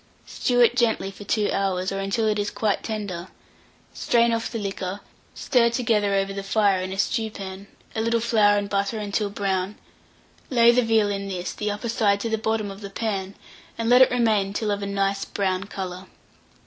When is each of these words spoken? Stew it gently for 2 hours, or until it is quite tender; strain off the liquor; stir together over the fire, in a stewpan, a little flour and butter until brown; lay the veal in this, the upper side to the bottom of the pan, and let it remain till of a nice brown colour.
Stew 0.25 0.61
it 0.61 0.75
gently 0.75 1.11
for 1.11 1.25
2 1.25 1.51
hours, 1.51 1.91
or 1.91 1.99
until 1.99 2.27
it 2.27 2.39
is 2.39 2.49
quite 2.49 2.81
tender; 2.81 3.27
strain 3.93 4.33
off 4.33 4.51
the 4.51 4.57
liquor; 4.57 5.01
stir 5.35 5.69
together 5.69 6.15
over 6.15 6.33
the 6.33 6.41
fire, 6.41 6.81
in 6.81 6.91
a 6.91 6.97
stewpan, 6.97 7.67
a 7.95 8.01
little 8.01 8.19
flour 8.19 8.57
and 8.57 8.67
butter 8.67 8.97
until 8.97 9.29
brown; 9.29 9.75
lay 10.49 10.71
the 10.71 10.81
veal 10.81 11.11
in 11.11 11.27
this, 11.27 11.53
the 11.53 11.69
upper 11.69 11.87
side 11.87 12.19
to 12.21 12.31
the 12.31 12.39
bottom 12.39 12.71
of 12.71 12.81
the 12.81 12.89
pan, 12.89 13.35
and 13.77 13.89
let 13.91 14.01
it 14.01 14.09
remain 14.09 14.53
till 14.53 14.71
of 14.71 14.81
a 14.81 14.87
nice 14.87 15.23
brown 15.23 15.65
colour. 15.65 16.07